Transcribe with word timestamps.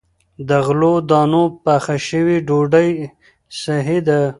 د 0.47 0.49
غلو- 0.65 1.03
دانو 1.09 1.43
پخه 1.63 1.95
شوې 2.07 2.37
ډوډۍ 2.47 2.91
صحي 3.61 3.99
ده. 4.07 4.21